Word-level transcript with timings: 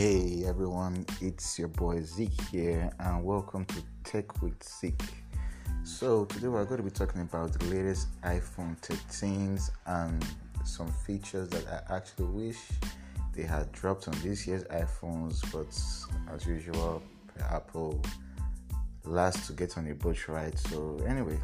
Hey 0.00 0.44
everyone, 0.46 1.04
it's 1.20 1.58
your 1.58 1.68
boy 1.68 2.00
Zeke 2.00 2.40
here, 2.50 2.90
and 3.00 3.22
welcome 3.22 3.66
to 3.66 3.82
Tech 4.02 4.40
with 4.40 4.64
Zeke. 4.64 5.02
So, 5.84 6.24
today 6.24 6.48
we're 6.48 6.64
going 6.64 6.78
to 6.78 6.84
be 6.84 6.90
talking 6.90 7.20
about 7.20 7.52
the 7.52 7.66
latest 7.66 8.08
iPhone 8.22 8.80
13s 8.80 9.70
and 9.84 10.24
some 10.64 10.90
features 10.90 11.50
that 11.50 11.84
I 11.86 11.96
actually 11.96 12.28
wish 12.28 12.56
they 13.34 13.42
had 13.42 13.70
dropped 13.72 14.08
on 14.08 14.14
this 14.22 14.46
year's 14.46 14.64
iPhones, 14.64 15.42
but 15.52 15.68
as 16.34 16.46
usual, 16.46 17.02
Apple 17.50 18.00
last 19.04 19.46
to 19.48 19.52
get 19.52 19.76
on 19.76 19.84
the 19.84 19.92
boat 19.92 20.28
right. 20.28 20.58
So, 20.58 20.98
anyway, 21.06 21.38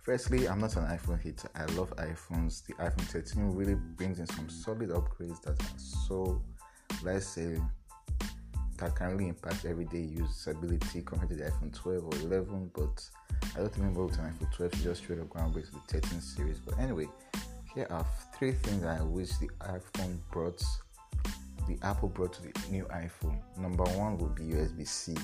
firstly, 0.00 0.48
I'm 0.48 0.60
not 0.60 0.76
an 0.76 0.84
iPhone 0.84 1.20
hater. 1.20 1.50
I 1.54 1.66
love 1.74 1.94
iPhones. 1.96 2.64
The 2.64 2.72
iPhone 2.76 3.02
13 3.02 3.54
really 3.54 3.74
brings 3.74 4.18
in 4.18 4.26
some 4.28 4.48
solid 4.48 4.88
upgrades 4.88 5.42
that 5.42 5.62
are 5.62 5.76
so 5.76 6.40
let's 7.04 7.26
say 7.26 7.54
eh, 7.54 8.26
that 8.78 8.94
can 8.94 9.08
really 9.12 9.28
impact 9.28 9.64
everyday 9.64 10.08
usability 10.08 11.04
compared 11.04 11.30
to 11.30 11.36
the 11.36 11.44
iPhone 11.44 11.72
12 11.74 12.04
or 12.04 12.26
11. 12.26 12.70
But 12.74 13.08
I 13.54 13.58
don't 13.58 13.72
to 14.12 14.20
an 14.20 14.32
iPhone 14.32 14.52
12 14.52 14.72
to 14.72 14.82
just 14.82 15.02
straight 15.02 15.20
up 15.20 15.52
break 15.52 15.66
to 15.66 15.72
the 15.72 16.00
13 16.00 16.20
series. 16.20 16.58
But 16.58 16.78
anyway, 16.78 17.08
here 17.74 17.86
are 17.90 18.04
three 18.38 18.52
things 18.52 18.84
I 18.84 19.02
wish 19.02 19.30
the 19.38 19.48
iPhone 19.60 20.18
brought, 20.30 20.62
the 21.68 21.78
Apple 21.82 22.08
brought 22.08 22.32
to 22.34 22.42
the 22.42 22.52
new 22.70 22.84
iPhone. 22.84 23.38
Number 23.58 23.84
one 23.84 24.18
would 24.18 24.34
be 24.34 24.44
USB 24.44 24.86
C. 24.86 25.14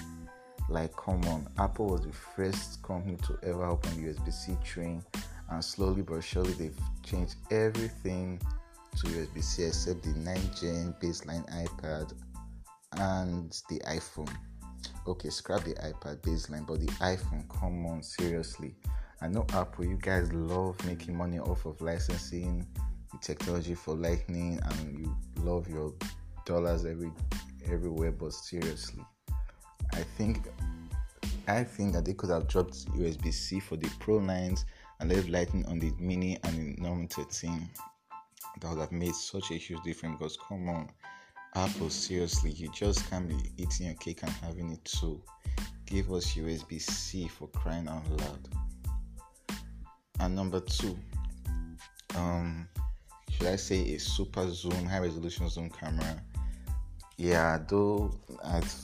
Like, 0.69 0.95
come 0.97 1.23
on, 1.25 1.49
Apple 1.59 1.87
was 1.87 2.03
the 2.03 2.13
first 2.13 2.83
company 2.83 3.17
to 3.27 3.39
ever 3.43 3.65
open 3.65 3.91
USB 3.93 4.33
C 4.33 4.57
train, 4.63 5.03
and 5.51 5.65
slowly 5.65 6.03
but 6.03 6.23
surely 6.23 6.53
they've 6.53 6.79
changed 7.03 7.37
everything 7.51 8.39
to 9.01 9.07
USB 9.07 9.43
C 9.43 9.65
except 9.65 10.03
the 10.03 10.11
9 10.11 10.37
gen 10.61 10.95
baseline 11.01 11.47
iPad 11.65 12.13
and 12.93 13.51
the 13.69 13.79
iPhone. 13.81 14.35
Okay, 15.07 15.31
scrap 15.31 15.65
the 15.65 15.75
iPad 15.75 16.21
baseline, 16.21 16.67
but 16.67 16.81
the 16.81 16.87
iPhone, 16.95 17.49
come 17.49 17.87
on, 17.87 18.03
seriously. 18.03 18.75
I 19.21 19.29
know 19.29 19.47
Apple, 19.53 19.85
you 19.85 19.99
guys 20.01 20.33
love 20.33 20.85
making 20.87 21.17
money 21.17 21.39
off 21.39 21.65
of 21.65 21.81
licensing 21.81 22.67
the 23.13 23.19
technology 23.19 23.75
for 23.75 23.95
Lightning 23.95 24.61
and 24.63 24.99
you 24.99 25.17
love 25.43 25.69
your 25.69 25.95
dollars 26.45 26.85
every 26.85 27.11
everywhere, 27.71 28.13
but 28.13 28.33
seriously, 28.33 29.05
I 29.93 30.03
think 30.17 30.49
I 31.47 31.65
think 31.65 31.95
that 31.95 32.05
they 32.05 32.15
could 32.15 32.31
have 32.31 32.47
dropped 32.47 32.87
USB 32.93 33.33
C 33.33 33.61
for 33.61 33.77
the 33.77 33.91
Pro 33.99 34.21
9s 34.21 34.65
and 35.01 35.13
left 35.13 35.29
Lightning 35.29 35.65
on 35.67 35.79
the 35.79 35.93
Mini 35.99 36.39
and 36.45 36.77
the 36.77 36.83
normal 36.83 37.07
13 37.09 37.69
that 38.61 38.71
would 38.71 38.81
have 38.81 38.93
made 38.93 39.15
such 39.15 39.51
a 39.51 39.55
huge 39.55 39.83
difference 39.83 40.17
because 40.19 40.37
come 40.37 40.69
on 40.69 40.89
apple 41.55 41.91
seriously 41.91 42.51
you 42.51 42.71
just 42.73 43.09
can't 43.11 43.29
be 43.29 43.37
eating 43.57 43.87
your 43.87 43.95
cake 43.97 44.21
and 44.23 44.31
having 44.33 44.71
it 44.71 44.85
too. 44.85 45.21
Give 45.87 46.13
us 46.13 46.35
usb-c 46.35 47.29
for 47.29 47.49
crying 47.49 47.89
out 47.89 48.03
loud. 48.11 48.49
And 50.21 50.37
number 50.37 50.61
two 50.61 50.97
um 52.17 52.69
should 53.31 53.47
i 53.49 53.57
say 53.57 53.95
a 53.95 53.99
super 53.99 54.49
zoom 54.51 54.87
high 54.87 55.01
resolution 55.01 55.49
zoom 55.49 55.71
camera? 55.71 56.23
Yeah 57.17 57.59
though 57.69 58.15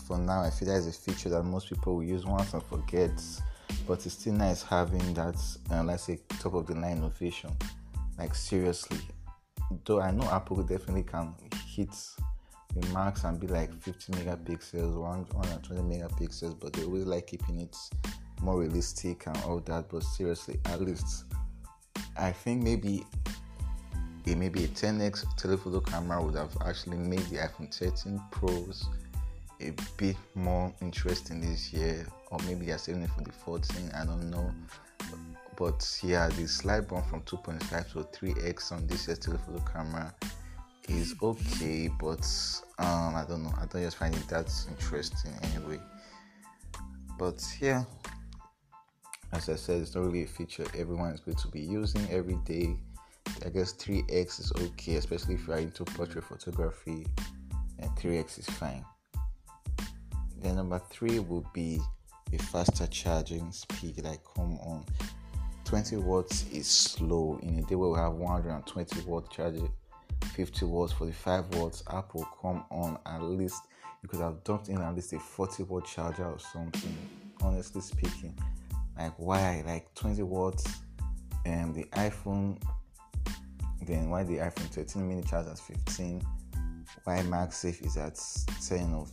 for 0.06 0.18
now 0.18 0.42
i 0.42 0.50
feel 0.50 0.68
that 0.68 0.78
is 0.78 0.86
a 0.88 0.92
feature 0.92 1.28
that 1.28 1.42
most 1.42 1.68
people 1.68 1.96
will 1.96 2.04
use 2.04 2.24
once 2.24 2.52
and 2.54 2.62
forget 2.62 3.12
but 3.86 4.04
it's 4.04 4.14
still 4.14 4.32
nice 4.32 4.62
having 4.62 5.14
that 5.14 5.36
uh, 5.70 5.82
let's 5.82 6.04
say 6.04 6.18
top 6.40 6.54
of 6.54 6.66
the 6.66 6.74
line 6.74 6.98
innovation. 6.98 7.50
Like 8.18 8.34
seriously 8.34 9.00
though 9.84 10.00
I 10.00 10.10
know 10.10 10.24
Apple 10.30 10.62
definitely 10.62 11.04
can 11.04 11.34
hit 11.66 11.90
the 12.74 12.86
marks 12.88 13.24
and 13.24 13.38
be 13.38 13.46
like 13.46 13.72
50 13.82 14.12
megapixels, 14.12 14.96
120 14.96 15.82
megapixels, 15.82 16.58
but 16.58 16.72
they 16.72 16.84
always 16.84 17.04
like 17.04 17.26
keeping 17.26 17.60
it 17.60 17.76
more 18.40 18.60
realistic 18.60 19.26
and 19.26 19.36
all 19.44 19.60
that. 19.60 19.88
But 19.88 20.02
seriously, 20.02 20.60
at 20.66 20.80
least 20.80 21.24
I 22.16 22.32
think 22.32 22.62
maybe 22.62 23.04
a 24.26 24.34
maybe 24.34 24.64
a 24.64 24.68
10x 24.68 25.36
telephoto 25.36 25.80
camera 25.80 26.22
would 26.22 26.34
have 26.34 26.56
actually 26.64 26.96
made 26.96 27.20
the 27.30 27.36
iPhone 27.36 27.72
13 27.74 28.20
Pros 28.30 28.86
a 29.60 29.72
bit 29.96 30.16
more 30.34 30.72
interesting 30.80 31.40
this 31.40 31.72
year, 31.72 32.06
or 32.30 32.38
maybe 32.46 32.66
they're 32.66 32.78
saving 32.78 33.02
it 33.02 33.10
for 33.10 33.22
the 33.22 33.32
14. 33.32 33.90
I 33.94 34.04
don't 34.04 34.30
know 34.30 34.52
but 35.56 36.00
yeah 36.02 36.28
the 36.28 36.46
slight 36.46 36.88
bump 36.88 37.06
from 37.06 37.22
2.5 37.22 37.92
to 37.92 37.98
3x 38.18 38.72
on 38.72 38.86
this 38.86 39.06
telephoto 39.06 39.62
camera 39.72 40.14
is 40.88 41.14
okay 41.22 41.88
but 42.00 42.26
um 42.78 43.14
i 43.14 43.24
don't 43.26 43.42
know. 43.42 43.52
I 43.56 43.66
don't 43.66 43.82
just 43.82 43.96
find 43.96 44.14
it 44.14 44.28
that 44.28 44.52
interesting 44.68 45.32
anyway. 45.42 45.80
But 47.18 47.42
yeah 47.60 47.84
as 49.32 49.48
i 49.48 49.54
said 49.54 49.80
it's 49.80 49.94
not 49.94 50.04
really 50.04 50.24
a 50.24 50.26
feature 50.26 50.64
everyone 50.76 51.12
is 51.12 51.20
going 51.20 51.36
to 51.38 51.48
be 51.48 51.60
using 51.60 52.06
every 52.10 52.38
day. 52.44 52.76
I 53.44 53.48
guess 53.48 53.72
3x 53.74 54.40
is 54.40 54.52
okay 54.56 54.96
especially 54.96 55.34
if 55.34 55.46
you 55.46 55.54
are 55.54 55.58
into 55.58 55.84
portrait 55.84 56.24
photography 56.24 57.06
and 57.78 57.90
3x 57.96 58.38
is 58.38 58.46
fine. 58.46 58.84
Then 60.40 60.56
number 60.56 60.80
three 60.90 61.18
would 61.18 61.50
be 61.52 61.80
a 62.32 62.38
faster 62.38 62.86
charging 62.86 63.50
speed 63.52 64.04
like 64.04 64.20
come 64.36 64.58
on 64.58 64.84
20 65.64 65.96
watts 65.96 66.44
is 66.52 66.66
slow. 66.66 67.38
In 67.42 67.58
a 67.58 67.62
day 67.62 67.74
where 67.74 67.90
we 67.90 67.98
have 67.98 68.12
120 68.12 69.00
watt 69.02 69.30
charger, 69.30 69.68
50 70.34 70.66
watts, 70.66 70.92
45 70.92 71.54
watts, 71.54 71.82
Apple, 71.90 72.26
come 72.40 72.64
on, 72.70 72.98
at 73.06 73.22
least 73.22 73.62
you 74.02 74.08
could 74.08 74.20
have 74.20 74.42
dumped 74.44 74.68
in 74.68 74.80
at 74.80 74.94
least 74.94 75.12
a 75.12 75.18
40 75.18 75.62
watt 75.64 75.86
charger 75.86 76.26
or 76.26 76.38
something. 76.38 76.96
Honestly 77.40 77.80
speaking, 77.80 78.38
like 78.98 79.14
why? 79.18 79.62
Like 79.66 79.92
20 79.94 80.22
watts, 80.22 80.66
and 81.44 81.74
the 81.74 81.84
iPhone. 81.92 82.60
Then 83.82 84.08
why 84.08 84.22
the 84.22 84.38
iPhone 84.38 84.70
13 84.70 85.06
mini 85.06 85.22
charge 85.22 85.46
at 85.46 85.58
15? 85.58 86.22
Why 87.04 87.18
MagSafe 87.18 87.84
is 87.84 87.96
at 87.96 88.18
10 88.66 88.94
or 88.94 89.06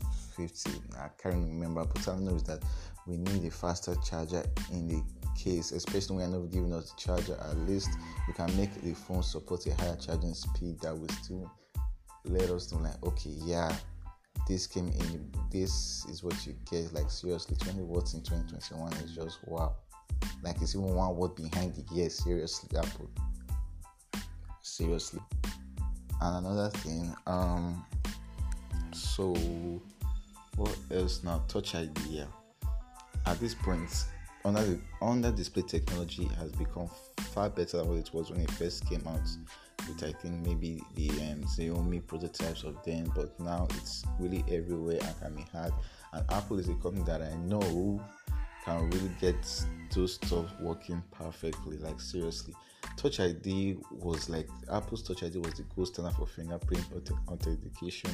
50? 0.48 0.72
I 0.98 1.10
can't 1.22 1.36
remember, 1.36 1.86
but 1.86 2.08
I 2.08 2.18
know 2.18 2.36
is 2.36 2.44
that 2.44 2.64
we 3.08 3.18
need 3.18 3.46
a 3.46 3.52
faster 3.52 3.96
charger 4.04 4.44
in 4.72 4.88
the 4.88 5.04
case, 5.38 5.72
especially 5.72 6.18
when 6.18 6.32
you're 6.32 6.42
not 6.42 6.52
giving 6.52 6.74
us 6.74 6.92
the 6.92 7.02
charger, 7.02 7.38
at 7.40 7.58
least 7.60 7.90
you 8.28 8.34
can 8.34 8.56
make 8.58 8.74
the 8.82 8.94
phone 8.94 9.24
support 9.24 9.66
a 9.68 9.74
higher 9.76 9.96
charging 9.96 10.34
speed 10.34 10.80
that 10.82 10.98
will 10.98 11.10
still 11.10 11.52
let 12.26 12.50
us 12.50 12.72
know, 12.72 12.80
like, 12.80 13.04
okay, 13.04 13.32
yeah, 13.44 13.74
this 14.48 14.68
came 14.68 14.88
in, 14.88 15.32
this 15.52 16.06
is 16.06 16.24
what 16.24 16.46
you 16.46 16.56
get. 16.70 16.94
Like, 16.94 17.10
seriously, 17.10 17.56
20 17.60 17.82
watts 17.82 18.14
in 18.14 18.22
2021 18.22 18.94
is 19.04 19.16
just 19.16 19.40
wow. 19.48 19.76
Like, 20.44 20.62
it's 20.62 20.76
even 20.76 20.94
one 20.94 21.16
watt 21.16 21.36
behind 21.36 21.76
the 21.76 21.84
Yes, 21.92 22.24
seriously, 22.24 22.78
Apple. 22.78 23.10
Seriously. 24.62 25.22
And 26.22 26.46
another 26.46 26.70
thing, 26.70 27.16
um, 27.26 27.84
so 28.94 29.34
what 30.56 30.76
else 30.92 31.24
now? 31.24 31.44
Touch 31.48 31.76
ID. 31.76 32.24
At 33.26 33.40
this 33.40 33.54
point, 33.54 34.06
under 34.44 34.64
the 34.64 34.80
under 35.02 35.32
display 35.32 35.64
technology 35.64 36.26
has 36.38 36.52
become 36.52 36.90
far 37.34 37.50
better 37.50 37.78
than 37.78 37.88
what 37.88 37.98
it 37.98 38.10
was 38.14 38.32
when 38.32 38.42
it 38.42 38.52
first 38.52 38.88
came 38.88 39.06
out 39.08 39.22
with 39.88 40.04
I 40.04 40.12
think 40.14 40.46
maybe 40.46 40.82
the 40.96 41.10
um, 41.10 41.44
Xiaomi 41.44 42.06
prototypes 42.06 42.64
of 42.64 42.78
then 42.84 43.12
but 43.16 43.40
now 43.40 43.68
it's 43.72 44.04
really 44.20 44.44
everywhere 44.50 45.00
and 45.02 45.20
can 45.20 45.36
be 45.36 45.46
had 45.54 45.72
and 46.14 46.26
Apple 46.32 46.60
is 46.60 46.70
a 46.70 46.74
company 46.76 47.04
that 47.04 47.22
I 47.22 47.36
know 47.36 48.02
can 48.66 48.90
really 48.92 49.12
get 49.20 49.66
those 49.94 50.16
stuff 50.16 50.46
working 50.60 51.02
perfectly 51.12 51.78
like 51.78 52.00
seriously 52.00 52.54
Touch 52.98 53.20
ID 53.20 53.78
was 53.92 54.30
like 54.30 54.48
Apple's 54.72 55.04
Touch 55.04 55.24
ID 55.24 55.40
was 55.40 55.54
the 55.54 55.64
gold 55.76 55.88
standard 55.88 56.16
for 56.16 56.28
fingerprint 56.28 56.86
authentication 57.28 58.12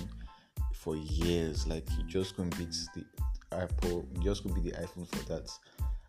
for 0.78 0.96
years 0.96 1.68
like 1.68 1.88
you 1.98 2.04
just 2.04 2.38
beat 2.58 2.76
the 2.96 3.06
Apple 3.52 4.06
just 4.22 4.44
couldn't 4.44 4.62
be 4.62 4.70
the 4.70 4.78
iPhone 4.78 5.08
for 5.08 5.24
that 5.30 5.50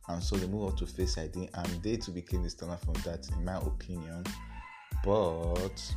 and 0.08 0.22
so 0.22 0.36
they 0.36 0.46
move 0.46 0.70
on 0.70 0.76
to 0.76 0.86
Face 0.86 1.18
ID, 1.18 1.48
and 1.52 1.82
they 1.82 1.96
to 1.96 2.10
became 2.10 2.42
the 2.42 2.50
standard 2.50 2.80
for 2.80 2.92
that, 3.02 3.28
in 3.36 3.44
my 3.44 3.56
opinion. 3.56 4.24
But 5.04 5.94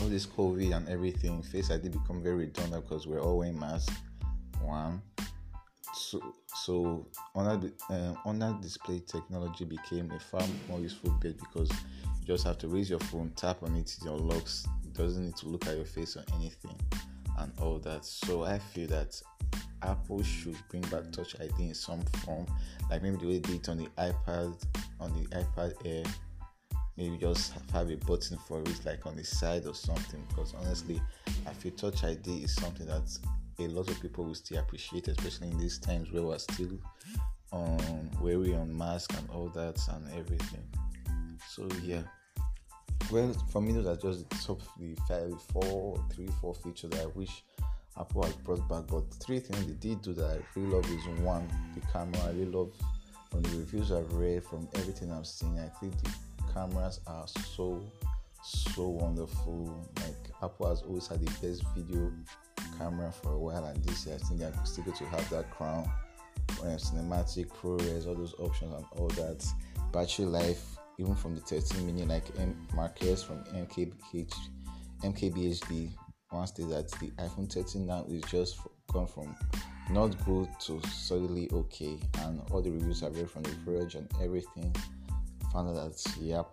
all 0.00 0.08
this 0.08 0.26
COVID 0.26 0.74
and 0.76 0.88
everything, 0.88 1.42
Face 1.42 1.70
ID 1.70 1.88
become 1.88 2.22
very 2.22 2.36
redundant 2.36 2.88
because 2.88 3.06
we're 3.06 3.20
all 3.20 3.38
wearing 3.38 3.58
masks. 3.58 3.92
One, 4.62 5.02
so 5.94 6.34
so 6.54 7.06
under 7.34 7.70
uh, 7.90 8.14
under 8.24 8.56
display 8.60 9.00
technology 9.00 9.64
became 9.64 10.10
a 10.12 10.20
far 10.20 10.42
more 10.68 10.78
useful 10.78 11.10
bit 11.20 11.38
because 11.38 11.70
you 12.20 12.26
just 12.26 12.44
have 12.44 12.58
to 12.58 12.68
raise 12.68 12.88
your 12.88 13.00
phone, 13.00 13.32
tap 13.36 13.62
on 13.62 13.74
it, 13.76 13.96
it 14.00 14.08
unlocks. 14.08 14.66
It 14.84 14.94
doesn't 14.94 15.24
need 15.24 15.36
to 15.36 15.48
look 15.48 15.66
at 15.66 15.76
your 15.76 15.84
face 15.84 16.16
or 16.16 16.24
anything, 16.36 16.76
and 17.38 17.52
all 17.60 17.78
that. 17.80 18.04
So 18.04 18.44
I 18.44 18.58
feel 18.58 18.88
that 18.88 19.20
Apple 19.82 20.22
should 20.22 20.56
bring 20.70 20.82
back 20.82 21.10
Touch 21.12 21.36
ID 21.40 21.68
in 21.68 21.74
some 21.74 22.02
form, 22.24 22.46
like 22.90 23.02
maybe 23.02 23.16
the 23.16 23.26
way 23.26 23.38
they 23.38 23.52
did 23.52 23.60
it 23.62 23.68
on 23.68 23.78
the 23.78 23.88
iPad, 23.98 24.54
on 25.00 25.12
the 25.14 25.28
iPad 25.36 25.74
Air, 25.84 26.04
maybe 26.96 27.16
just 27.16 27.52
have 27.72 27.90
a 27.90 27.96
button 27.96 28.36
for 28.46 28.60
it 28.60 28.84
like 28.84 29.06
on 29.06 29.16
the 29.16 29.24
side 29.24 29.64
or 29.66 29.74
something 29.74 30.20
because 30.28 30.52
honestly 30.54 31.00
i 31.46 31.52
feel 31.52 31.70
touch 31.72 32.02
id 32.02 32.28
is 32.42 32.52
something 32.52 32.86
that 32.86 33.08
a 33.60 33.68
lot 33.68 33.88
of 33.88 34.00
people 34.00 34.24
will 34.24 34.34
still 34.34 34.58
appreciate 34.58 35.06
especially 35.06 35.48
in 35.48 35.58
these 35.58 35.78
times 35.78 36.10
where 36.10 36.24
we're 36.24 36.38
still 36.38 36.76
um 37.52 38.10
wary 38.20 38.54
on 38.54 38.76
mask 38.76 39.14
and 39.16 39.28
all 39.30 39.48
that 39.48 39.78
and 39.92 40.06
everything. 40.12 40.62
So 41.48 41.68
yeah 41.82 42.02
well 43.10 43.32
for 43.50 43.60
me 43.62 43.72
those 43.72 43.86
are 43.86 43.96
just 43.96 44.28
the 44.28 44.36
top 44.36 44.60
the 44.78 44.94
five 45.06 45.32
four 45.52 46.02
three 46.12 46.28
four 46.40 46.54
features 46.54 46.90
that 46.90 47.02
i 47.02 47.06
wish 47.06 47.44
apple 47.98 48.22
has 48.22 48.34
brought 48.36 48.68
back 48.68 48.86
but 48.86 49.02
three 49.14 49.40
things 49.40 49.66
they 49.66 49.72
did 49.74 50.00
do 50.02 50.12
that 50.12 50.38
i 50.38 50.58
really 50.58 50.72
love 50.72 50.84
is 50.90 51.20
one 51.20 51.48
the 51.74 51.80
camera 51.92 52.20
i 52.24 52.30
really 52.30 52.46
love 52.46 52.72
from 53.30 53.42
the 53.42 53.58
reviews 53.58 53.92
i've 53.92 54.12
read 54.12 54.44
from 54.44 54.68
everything 54.74 55.10
i've 55.12 55.26
seen 55.26 55.58
i 55.58 55.68
think 55.80 55.94
the 56.02 56.52
cameras 56.52 57.00
are 57.06 57.26
so 57.26 57.82
so 58.42 58.88
wonderful. 58.88 59.86
Like 59.96 60.30
Apple 60.42 60.68
has 60.68 60.82
always 60.82 61.06
had 61.06 61.20
the 61.24 61.46
best 61.46 61.62
video 61.76 62.12
camera 62.76 63.12
for 63.12 63.32
a 63.32 63.38
while, 63.38 63.64
and 63.64 63.82
this 63.84 64.06
year 64.06 64.16
I 64.16 64.18
think 64.18 64.40
they're 64.40 64.52
still 64.64 64.84
going 64.84 64.96
to 64.96 65.06
have 65.06 65.28
that 65.30 65.50
crown. 65.50 65.88
Cinematic, 66.48 67.48
ProRes, 67.48 68.06
all 68.06 68.14
those 68.14 68.34
options, 68.38 68.74
and 68.74 68.84
all 68.96 69.08
that. 69.08 69.44
Battery 69.92 70.26
life, 70.26 70.76
even 70.98 71.14
from 71.14 71.34
the 71.34 71.40
13 71.40 71.86
mini, 71.86 72.04
like 72.04 72.24
M- 72.38 72.66
Marques 72.74 73.22
from 73.22 73.44
MKBH, 73.44 74.34
MKBHD, 75.04 75.90
once 76.32 76.50
they 76.50 76.64
that 76.64 76.90
the 76.92 77.10
iPhone 77.22 77.50
13 77.50 77.86
now 77.86 78.04
is 78.08 78.22
just 78.24 78.58
gone 78.92 79.06
from 79.06 79.34
not 79.90 80.08
good 80.26 80.48
to 80.60 80.80
solidly 80.88 81.48
okay, 81.52 81.98
and 82.20 82.42
all 82.50 82.60
the 82.60 82.70
reviews 82.70 83.02
I've 83.02 83.16
read 83.16 83.30
from 83.30 83.42
the 83.42 83.54
Verge 83.64 83.94
and 83.94 84.10
everything 84.22 84.74
found 85.52 85.68
out 85.68 85.74
that 85.74 86.16
yep, 86.20 86.50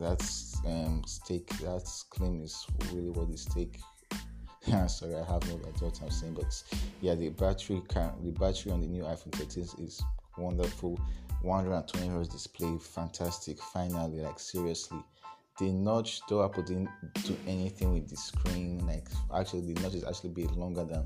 that's 0.00 0.60
um, 0.66 1.02
stake. 1.06 1.48
That 1.60 1.88
claim 2.10 2.40
is 2.40 2.66
really 2.92 3.10
what 3.10 3.30
the 3.30 3.36
stake. 3.36 3.80
Sorry, 4.86 5.16
I 5.16 5.24
have 5.24 5.46
no 5.48 5.56
idea 5.56 5.88
what 5.88 6.00
I'm 6.02 6.10
saying, 6.10 6.34
but 6.34 6.62
yeah, 7.00 7.14
the 7.14 7.28
battery 7.30 7.82
can 7.88 8.12
the 8.22 8.30
battery 8.30 8.72
on 8.72 8.80
the 8.80 8.86
new 8.86 9.02
iPhone 9.02 9.32
13 9.34 9.64
is 9.84 10.02
wonderful. 10.38 10.98
120 11.42 12.08
hertz 12.08 12.28
display, 12.28 12.78
fantastic. 12.78 13.58
Finally, 13.58 14.20
like 14.20 14.38
seriously, 14.38 14.98
the 15.58 15.72
notch 15.72 16.20
though 16.28 16.44
Apple 16.44 16.62
didn't 16.62 16.90
do 17.24 17.36
anything 17.46 17.92
with 17.92 18.08
the 18.08 18.16
screen. 18.16 18.86
Like 18.86 19.08
actually, 19.34 19.72
the 19.72 19.80
notch 19.80 19.94
is 19.94 20.04
actually 20.04 20.30
a 20.30 20.34
bit 20.34 20.52
longer 20.52 20.84
than 20.84 21.04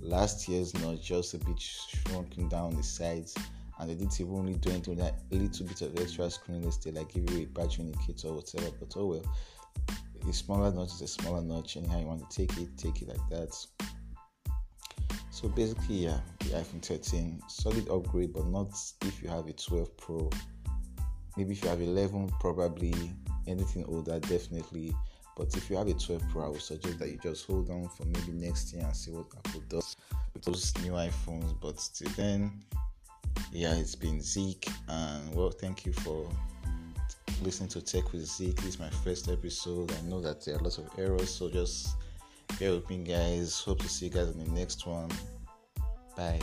last 0.00 0.48
year's 0.48 0.74
notch, 0.74 1.02
just 1.02 1.34
a 1.34 1.38
bit 1.38 1.60
shrunken 1.60 2.48
down 2.48 2.76
the 2.76 2.82
sides 2.82 3.34
and 3.80 3.88
they 3.88 3.94
didn't 3.94 4.20
even 4.20 4.44
really 4.44 4.58
do 4.58 4.70
anything 4.70 4.96
with 4.96 5.04
that 5.04 5.20
little 5.30 5.66
bit 5.66 5.80
of 5.80 5.98
extra 5.98 6.30
screen 6.30 6.62
let's 6.62 6.82
say 6.82 6.90
like 6.90 7.12
give 7.12 7.28
you 7.30 7.44
a 7.44 7.46
battery 7.46 7.84
indicator 7.84 8.28
or 8.28 8.34
whatever 8.34 8.70
but 8.78 8.92
oh 8.96 9.06
well 9.06 9.34
a 10.28 10.32
smaller 10.32 10.70
notch 10.70 10.92
is 10.92 11.02
a 11.02 11.08
smaller 11.08 11.40
notch 11.40 11.76
anyhow 11.78 11.98
you 11.98 12.06
want 12.06 12.30
to 12.30 12.36
take 12.36 12.56
it 12.58 12.68
take 12.76 13.00
it 13.00 13.08
like 13.08 13.28
that 13.30 13.56
so 15.30 15.48
basically 15.48 15.96
yeah 15.96 16.18
the 16.40 16.46
iphone 16.56 16.82
13 16.82 17.40
solid 17.48 17.88
upgrade 17.88 18.32
but 18.32 18.46
not 18.46 18.68
if 19.02 19.22
you 19.22 19.28
have 19.28 19.46
a 19.46 19.52
12 19.52 19.96
pro 19.96 20.30
maybe 21.36 21.52
if 21.52 21.62
you 21.62 21.68
have 21.68 21.80
11 21.80 22.30
probably 22.40 22.94
anything 23.46 23.84
older 23.86 24.18
definitely 24.20 24.94
but 25.36 25.54
if 25.56 25.70
you 25.70 25.76
have 25.76 25.88
a 25.88 25.94
12 25.94 26.22
pro 26.30 26.46
i 26.46 26.48
would 26.48 26.60
suggest 26.60 26.98
that 26.98 27.08
you 27.08 27.18
just 27.22 27.46
hold 27.46 27.70
on 27.70 27.88
for 27.88 28.04
maybe 28.06 28.32
next 28.32 28.72
year 28.72 28.84
and 28.84 28.96
see 28.96 29.10
what 29.10 29.26
apple 29.44 29.62
does 29.68 29.96
with 30.34 30.44
those 30.44 30.76
new 30.82 30.92
iphones 30.92 31.54
but 31.60 31.76
till 31.94 32.10
then 32.16 32.50
yeah, 33.52 33.74
it's 33.74 33.94
been 33.94 34.20
Zeke, 34.20 34.68
and 34.88 35.34
well, 35.34 35.50
thank 35.50 35.84
you 35.84 35.92
for 35.92 36.28
listening 37.42 37.68
to 37.70 37.82
Tech 37.82 38.12
with 38.12 38.24
Zeke. 38.26 38.56
This 38.56 38.74
is 38.74 38.78
my 38.78 38.90
first 38.90 39.28
episode. 39.28 39.92
I 39.92 40.08
know 40.08 40.20
that 40.20 40.44
there 40.44 40.56
are 40.56 40.60
lots 40.60 40.78
of 40.78 40.88
errors, 40.98 41.30
so 41.30 41.50
just 41.50 41.96
me, 42.90 42.98
guys. 42.98 43.60
Hope 43.60 43.80
to 43.80 43.88
see 43.88 44.06
you 44.06 44.12
guys 44.12 44.28
in 44.28 44.44
the 44.44 44.50
next 44.50 44.86
one. 44.86 45.10
Bye. 46.14 46.40